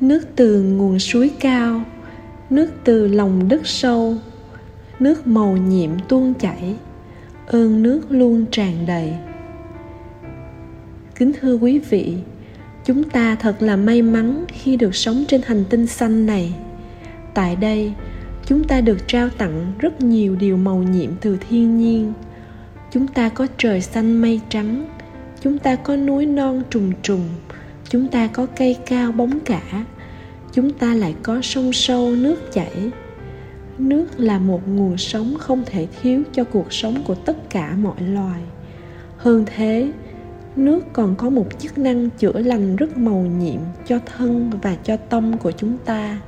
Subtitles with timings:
[0.00, 1.82] nước từ nguồn suối cao,
[2.50, 4.16] nước từ lòng đất sâu,
[5.00, 6.76] nước màu nhiệm tuôn chảy,
[7.46, 9.12] ơn nước luôn tràn đầy.
[11.14, 12.16] Kính thưa quý vị,
[12.84, 16.54] chúng ta thật là may mắn khi được sống trên hành tinh xanh này.
[17.34, 17.92] Tại đây,
[18.46, 22.12] chúng ta được trao tặng rất nhiều điều màu nhiệm từ thiên nhiên.
[22.92, 24.86] Chúng ta có trời xanh mây trắng,
[25.40, 27.28] chúng ta có núi non trùng trùng
[27.88, 29.84] chúng ta có cây cao bóng cả,
[30.52, 32.90] chúng ta lại có sông sâu nước chảy.
[33.78, 38.00] Nước là một nguồn sống không thể thiếu cho cuộc sống của tất cả mọi
[38.00, 38.40] loài.
[39.16, 39.92] Hơn thế,
[40.56, 44.96] nước còn có một chức năng chữa lành rất màu nhiệm cho thân và cho
[44.96, 46.20] tâm của chúng ta.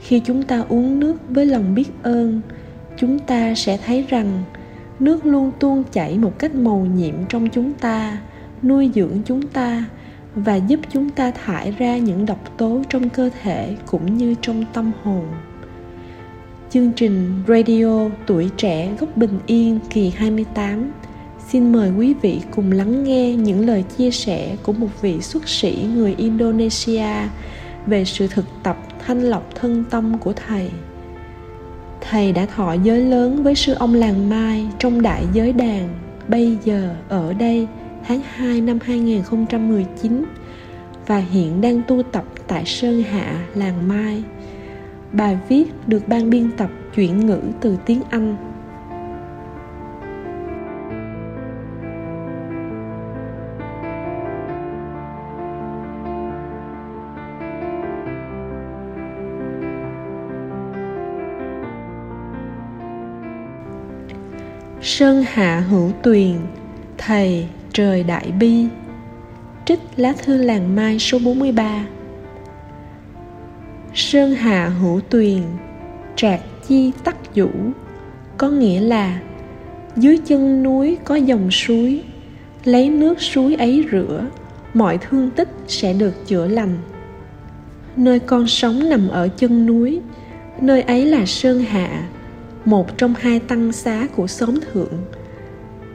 [0.00, 2.40] Khi chúng ta uống nước với lòng biết ơn,
[2.96, 4.42] chúng ta sẽ thấy rằng
[4.98, 8.18] nước luôn tuôn chảy một cách màu nhiệm trong chúng ta,
[8.62, 9.84] nuôi dưỡng chúng ta
[10.34, 14.64] và giúp chúng ta thải ra những độc tố trong cơ thể cũng như trong
[14.72, 15.24] tâm hồn.
[16.70, 20.92] Chương trình Radio Tuổi Trẻ Gốc Bình Yên kỳ 28
[21.48, 25.48] Xin mời quý vị cùng lắng nghe những lời chia sẻ của một vị xuất
[25.48, 27.28] sĩ người Indonesia
[27.86, 30.70] về sự thực tập thanh lọc thân tâm của Thầy.
[32.00, 35.88] Thầy đã thọ giới lớn với sư ông làng Mai trong đại giới đàn
[36.28, 37.66] bây giờ, ở đây
[38.06, 40.24] tháng 2 năm 2019
[41.06, 44.22] và hiện đang tu tập tại Sơn Hạ, làng Mai.
[45.12, 48.36] Bài viết được ban biên tập chuyển ngữ từ tiếng Anh
[64.82, 66.36] Sơn hạ hữu tuyền
[66.98, 67.48] Thầy
[67.80, 68.66] trời đại bi.
[69.64, 71.86] Trích lá thư làng mai số 43
[73.94, 75.42] Sơn hạ hữu tuyền,
[76.16, 77.48] Trạc chi tắc vũ,
[78.38, 79.20] Có nghĩa là
[79.96, 82.02] Dưới chân núi có dòng suối,
[82.64, 84.26] Lấy nước suối ấy rửa,
[84.74, 86.78] Mọi thương tích sẽ được chữa lành.
[87.96, 90.00] Nơi con sống nằm ở chân núi,
[90.60, 92.08] Nơi ấy là Sơn Hạ
[92.64, 94.98] một trong hai tăng xá của xóm thượng.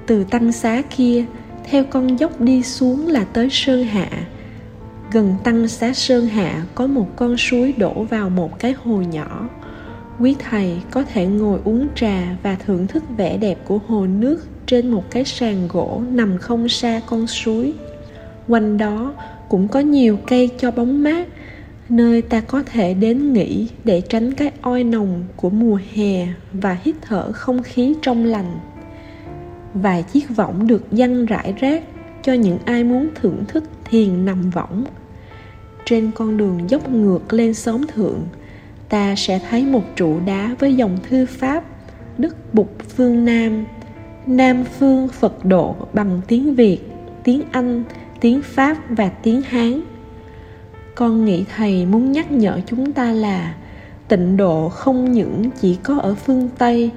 [0.07, 1.25] Từ tăng xá kia
[1.67, 4.09] theo con dốc đi xuống là tới sơn hạ.
[5.11, 9.49] Gần tăng xá sơn hạ có một con suối đổ vào một cái hồ nhỏ.
[10.19, 14.47] Quý thầy có thể ngồi uống trà và thưởng thức vẻ đẹp của hồ nước
[14.65, 17.73] trên một cái sàn gỗ nằm không xa con suối.
[18.47, 19.13] Quanh đó
[19.49, 21.27] cũng có nhiều cây cho bóng mát,
[21.89, 26.77] nơi ta có thể đến nghỉ để tránh cái oi nồng của mùa hè và
[26.83, 28.59] hít thở không khí trong lành
[29.75, 31.83] vài chiếc võng được dăng rải rác
[32.21, 34.85] cho những ai muốn thưởng thức thiền nằm võng.
[35.85, 38.19] Trên con đường dốc ngược lên xóm thượng,
[38.89, 41.63] ta sẽ thấy một trụ đá với dòng thư pháp,
[42.17, 43.65] đức bục phương nam.
[44.27, 46.79] Nam phương phật độ bằng tiếng việt,
[47.23, 47.83] tiếng anh,
[48.19, 49.81] tiếng pháp và tiếng hán.
[50.95, 53.55] Con nghĩ thầy muốn nhắc nhở chúng ta là
[54.07, 56.91] tịnh độ không những chỉ có ở phương tây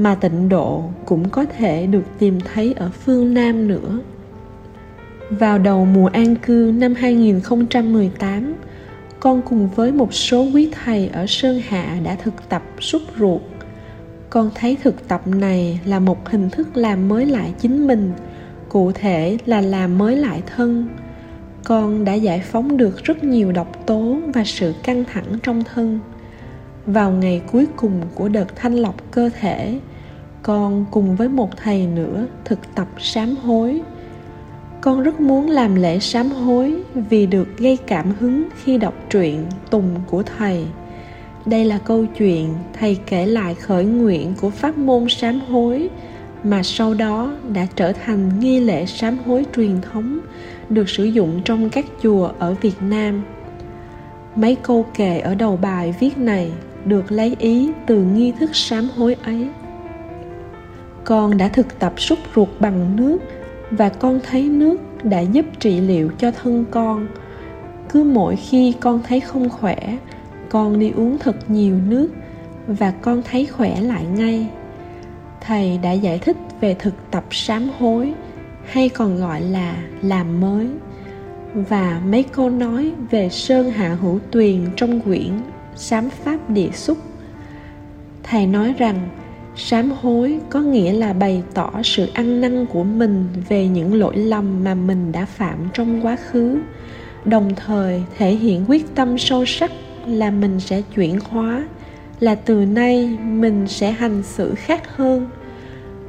[0.00, 3.98] mà tịnh độ cũng có thể được tìm thấy ở phương Nam nữa.
[5.30, 8.54] Vào đầu mùa an cư năm 2018,
[9.20, 13.40] con cùng với một số quý thầy ở Sơn Hạ đã thực tập xúc ruột.
[14.30, 18.12] Con thấy thực tập này là một hình thức làm mới lại chính mình,
[18.68, 20.88] cụ thể là làm mới lại thân,
[21.64, 26.00] con đã giải phóng được rất nhiều độc tố và sự căng thẳng trong thân
[26.86, 29.80] vào ngày cuối cùng của đợt thanh lọc cơ thể
[30.42, 33.80] con cùng với một thầy nữa thực tập sám hối
[34.80, 39.46] con rất muốn làm lễ sám hối vì được gây cảm hứng khi đọc truyện
[39.70, 40.64] tùng của thầy
[41.46, 45.88] đây là câu chuyện thầy kể lại khởi nguyện của pháp môn sám hối
[46.44, 50.20] mà sau đó đã trở thành nghi lễ sám hối truyền thống
[50.68, 53.22] được sử dụng trong các chùa ở Việt Nam.
[54.36, 56.50] Mấy câu kệ ở đầu bài viết này
[56.84, 59.48] được lấy ý từ nghi thức sám hối ấy.
[61.04, 63.18] Con đã thực tập xúc ruột bằng nước
[63.70, 67.06] và con thấy nước đã giúp trị liệu cho thân con.
[67.88, 69.98] Cứ mỗi khi con thấy không khỏe,
[70.48, 72.08] con đi uống thật nhiều nước
[72.66, 74.46] và con thấy khỏe lại ngay.
[75.40, 78.14] Thầy đã giải thích về thực tập sám hối
[78.64, 80.68] hay còn gọi là làm mới
[81.54, 85.30] và mấy câu nói về sơn hạ hữu tuyền trong quyển
[85.74, 86.98] sám pháp địa xúc
[88.22, 89.08] thầy nói rằng
[89.60, 94.16] sám hối có nghĩa là bày tỏ sự ăn năn của mình về những lỗi
[94.16, 96.58] lầm mà mình đã phạm trong quá khứ.
[97.24, 99.70] Đồng thời, thể hiện quyết tâm sâu sắc
[100.06, 101.68] là mình sẽ chuyển hóa,
[102.20, 105.28] là từ nay mình sẽ hành xử khác hơn.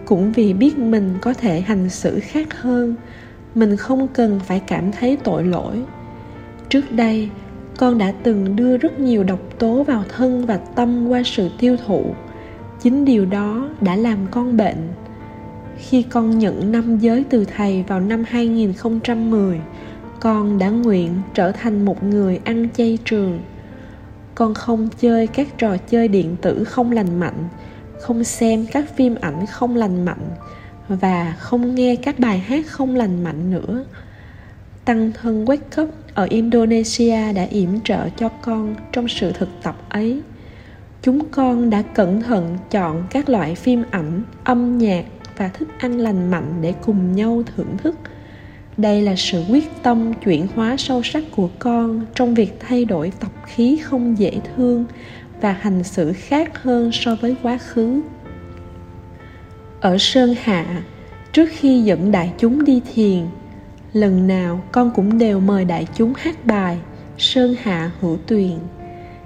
[0.06, 2.96] Cũng vì biết mình có thể hành xử khác hơn,
[3.56, 5.84] mình không cần phải cảm thấy tội lỗi.
[6.70, 7.30] Trước đây,
[7.78, 11.78] con đã từng đưa rất nhiều độc tố vào thân và tâm qua sự tiêu
[11.88, 12.06] thụ
[12.84, 14.88] chính điều đó đã làm con bệnh.
[15.78, 19.60] Khi con nhận năm giới từ thầy vào năm 2010
[20.20, 23.40] con đã nguyện trở thành một người ăn chay trường.
[24.36, 27.48] Con không chơi các trò chơi điện tử không lành mạnh,
[28.02, 30.30] không xem các phim ảnh không lành mạnh,
[30.88, 33.86] và không nghe các bài hát không lành mạnh nữa.
[34.86, 39.76] Tăng thân wake up ở indonesia đã yểm trợ cho con trong sự thực tập
[39.90, 40.22] ấy
[41.02, 45.06] chúng con đã cẩn thận chọn các loại phim ảnh, âm nhạc
[45.38, 47.96] và thức ăn lành mạnh để cùng nhau thưởng thức.
[48.78, 53.12] Đây là sự quyết tâm chuyển hóa sâu sắc của con trong việc thay đổi
[53.20, 54.86] tập khí không dễ thương
[55.42, 58.02] và hành xử khác hơn so với quá khứ.
[59.82, 60.84] Ở sơn hạ,
[61.34, 63.26] trước khi dẫn đại chúng đi thiền,
[63.94, 66.78] lần nào con cũng đều mời đại chúng hát bài
[67.18, 68.58] sơn hạ hữu tuyền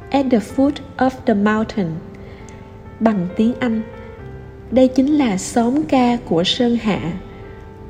[0.10, 1.88] at the foot of the mountain.
[3.00, 3.82] Bằng tiếng anh,
[4.72, 7.00] đây chính là xóm ca của sơn hạ.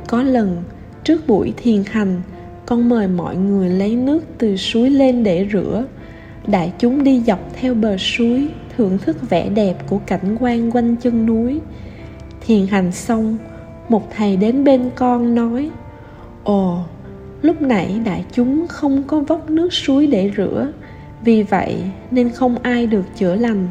[0.08, 0.64] Có lần,
[1.04, 2.22] trước buổi thiền hành,
[2.66, 5.86] con mời mọi người lấy nước từ suối lên để rửa.
[6.48, 8.48] Đại chúng đi dọc theo bờ suối,
[8.78, 11.60] thưởng thức vẻ đẹp của cảnh quan quanh chân núi.
[12.46, 13.38] Thiền hành xong,
[13.90, 15.70] một thầy đến bên con nói,
[16.44, 16.80] ồ,
[17.42, 20.72] lúc nãy đại chúng không có vốc nước suối để rửa
[21.26, 23.68] vì vậy nên không ai được chữa lành.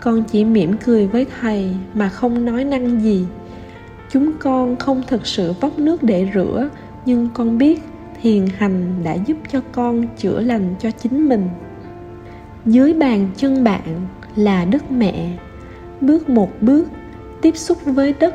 [0.00, 3.26] Con chỉ mỉm cười với thầy mà không nói năng gì.
[4.10, 6.68] Chúng con không thực sự vóc nước để rửa,
[7.06, 7.82] nhưng con biết
[8.22, 11.48] thiền hành đã giúp cho con chữa lành cho chính mình.
[12.66, 14.06] Dưới bàn chân bạn
[14.36, 15.30] là đất mẹ.
[16.00, 16.88] Bước một bước,
[17.42, 18.34] tiếp xúc với đất,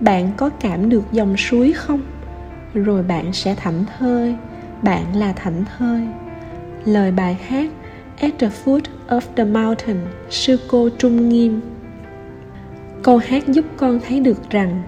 [0.00, 2.00] bạn có cảm được dòng suối không?
[2.74, 4.36] Rồi bạn sẽ thảnh thơi,
[4.82, 6.00] bạn là thảnh thơi
[6.84, 7.70] lời bài hát
[8.20, 9.96] At the foot of the mountain,
[10.30, 11.60] sư cô Trung Nghiêm.
[13.02, 14.82] Câu hát giúp con thấy được rằng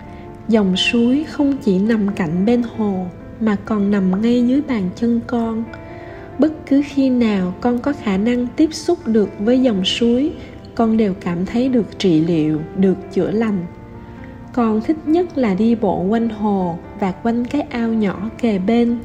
[0.49, 3.07] dòng suối không chỉ nằm cạnh bên hồ
[3.41, 5.65] mà còn nằm ngay dưới bàn chân con.
[6.39, 10.33] Bất cứ khi nào con có khả năng tiếp xúc được với dòng suối,
[10.75, 13.67] con đều cảm thấy được trị liệu, được chữa lành.
[14.53, 18.99] Con thích nhất là đi bộ quanh hồ và quanh cái ao nhỏ kề bên.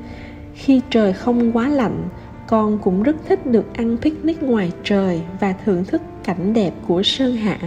[0.53, 2.03] Khi trời không quá lạnh
[2.47, 7.03] con cũng rất thích được ăn picnic ngoài trời và thưởng thức cảnh đẹp của
[7.03, 7.57] sơn hạ.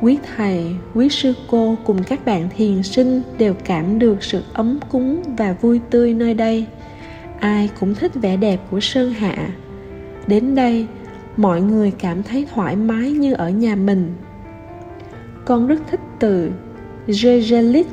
[0.00, 4.78] Quý thầy, quý sư cô cùng các bạn thiền sinh đều cảm được sự ấm
[4.90, 6.66] cúng và vui tươi nơi đây.
[7.40, 9.50] Ai cũng thích vẻ đẹp của sơn hạ.
[10.26, 10.86] Đến đây,
[11.36, 14.12] mọi người cảm thấy thoải mái như ở nhà mình.
[15.44, 16.50] Con rất thích từ
[17.06, 17.84] Jejelit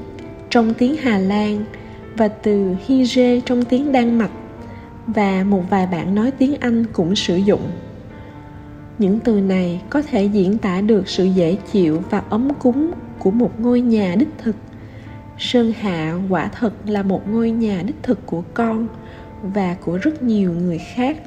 [0.50, 1.66] trong tiếng Hà Lan
[2.18, 4.32] và từ Hije trong tiếng Đan Mạch
[5.08, 7.72] và một vài bạn nói tiếng Anh cũng sử dụng.
[9.00, 13.32] Những từ này có thể diễn tả được sự dễ chịu và ấm cúng của
[13.32, 14.56] một ngôi nhà đích thực.
[15.38, 18.88] Sơn Hạ quả thật là một ngôi nhà đích thực của con
[19.42, 21.18] và của rất nhiều người khác.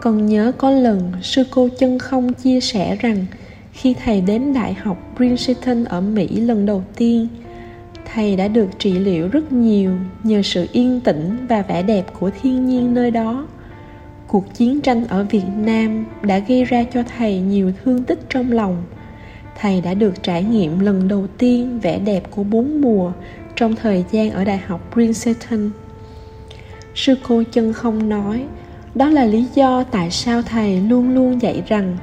[0.00, 3.26] Con nhớ có lần sư cô chân không chia sẻ rằng
[3.72, 7.28] khi thầy đến đại học Princeton ở Mỹ lần đầu tiên,
[8.12, 9.92] thầy đã được trị liệu rất nhiều
[10.22, 13.46] nhờ sự yên tĩnh và vẻ đẹp của thiên nhiên nơi đó.
[14.26, 18.52] Cuộc chiến tranh ở việt nam đã gây ra cho thầy nhiều thương tích trong
[18.52, 18.84] lòng.
[19.60, 23.12] Thầy đã được trải nghiệm lần đầu tiên vẻ đẹp của bốn mùa
[23.56, 25.70] trong thời gian ở đại học princeton.
[26.94, 28.44] Sư cô chân không nói,
[28.94, 31.96] đó là lý do tại sao thầy luôn luôn dạy rằng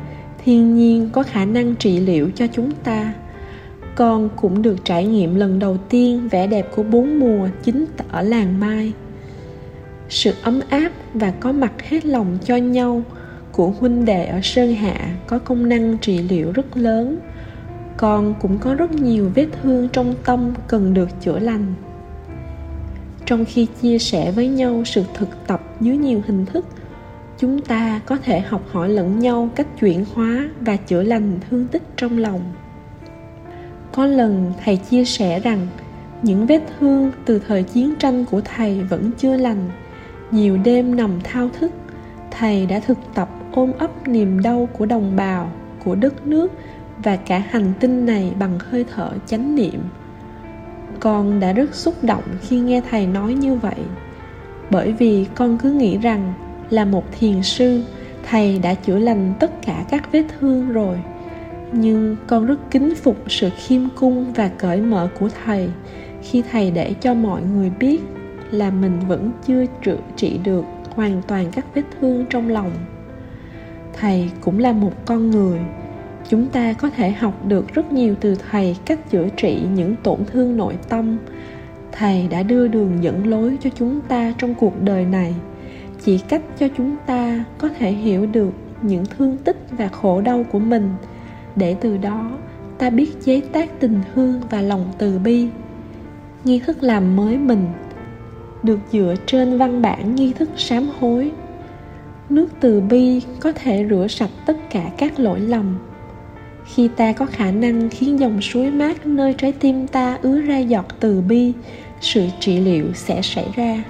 [0.46, 3.14] thiên nhiên có khả năng trị liệu cho chúng ta
[3.96, 8.22] con cũng được trải nghiệm lần đầu tiên vẻ đẹp của bốn mùa chính ở
[8.22, 8.94] làng mai.
[10.10, 13.02] Sự ấm áp và có mặt hết lòng cho nhau
[13.52, 14.96] của huynh đệ ở sơn hạ
[15.28, 17.18] có công năng trị liệu rất lớn.
[17.98, 21.74] Con cũng có rất nhiều vết thương trong tâm cần được chữa lành.
[23.26, 26.66] Trong khi chia sẻ với nhau sự thực tập dưới nhiều hình thức,
[27.38, 31.68] chúng ta có thể học hỏi lẫn nhau cách chuyển hóa và chữa lành thương
[31.68, 32.42] tích trong lòng
[33.92, 35.68] có lần thầy chia sẻ rằng,
[36.22, 39.70] những vết thương từ thời chiến tranh của thầy vẫn chưa lành.
[40.32, 41.72] Nhiều đêm nằm thao thức,
[42.32, 45.52] thầy đã thực tập ôm ấp niềm đau của đồng bào,
[45.86, 46.52] của đất nước
[47.04, 49.80] và cả hành tinh này bằng hơi thở chánh niệm.
[51.00, 53.80] Con đã rất xúc động khi nghe thầy nói như vậy.
[54.70, 56.34] Bởi vì con cứ nghĩ rằng
[56.70, 57.84] là một thiền sư,
[58.30, 60.98] thầy đã chữa lành tất cả các vết thương rồi
[61.72, 65.70] nhưng con rất kính phục sự khiêm cung và cởi mở của thầy.
[66.22, 68.02] Khi thầy để cho mọi người biết
[68.52, 72.72] là mình vẫn chưa trị, trị được hoàn toàn các vết thương trong lòng
[74.02, 75.60] thầy cũng là một con người.
[76.30, 80.20] Chúng ta có thể học được rất nhiều từ thầy cách chữa trị những tổn
[80.26, 81.18] thương nội tâm.
[81.92, 85.36] Thầy đã đưa đường dẫn lối cho chúng ta trong cuộc đời này.
[86.06, 88.52] Chỉ cách cho chúng ta có thể hiểu được
[88.82, 90.90] những thương tích và khổ đau của mình
[91.56, 92.32] để từ đó,
[92.78, 95.48] ta biết chế tác tình thương và lòng từ bi.
[96.44, 97.68] Nghi thức làm mới mình,
[98.64, 101.32] được dựa trên văn bản nghi thức sám hối.
[102.30, 105.78] Nước từ bi có thể rửa sạch tất cả các lỗi lầm.
[106.66, 110.58] Khi ta có khả năng khiến dòng suối mát nơi trái tim ta ứa ra
[110.58, 111.54] giọt từ bi,
[112.02, 113.84] sự trị liệu sẽ xảy ra.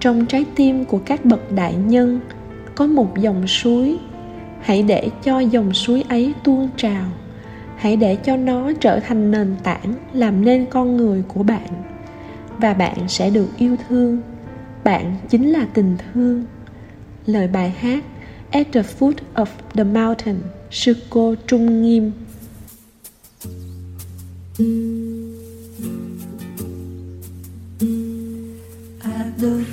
[0.00, 2.20] Trong trái tim của các bậc đại nhân,
[2.74, 3.98] có một dòng suối
[4.60, 7.04] hãy để cho dòng suối ấy tuôn trào.
[7.76, 11.68] Hãy để cho nó trở thành nền tảng làm nên con người của bạn.
[12.58, 14.20] Và bạn sẽ được yêu thương.
[14.84, 16.44] Bạn chính là tình thương.
[17.26, 18.04] Lời bài hát
[18.50, 20.36] At the foot of the mountain,
[20.70, 22.12] sư cô Trung Nghiêm.
[29.02, 29.64] At the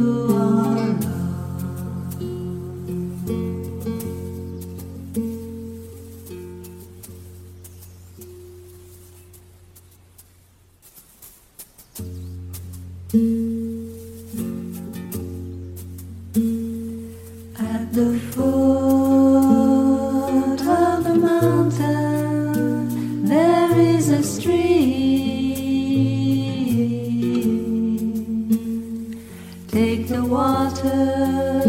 [29.68, 31.60] Take the water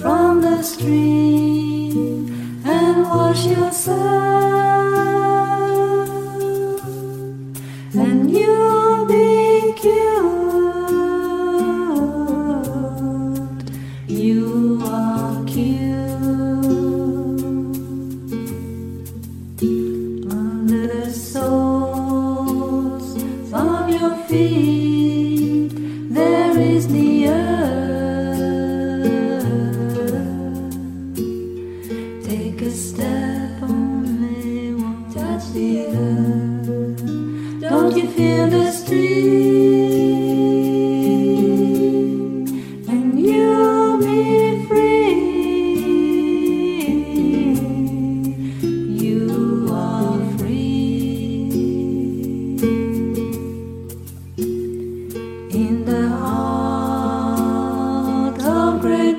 [0.00, 2.26] from the stream
[2.64, 4.67] and wash yourself,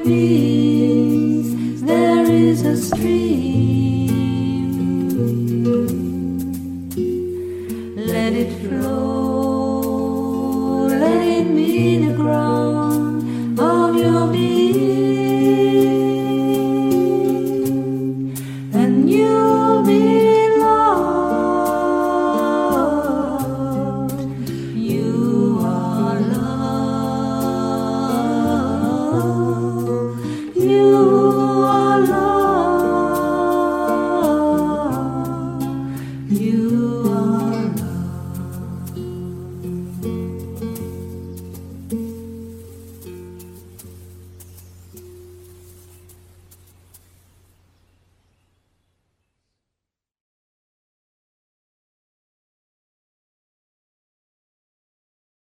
[0.10, 4.10] peace, there is a stream.
[7.96, 9.78] let it flow,
[10.88, 12.59] let it be the ground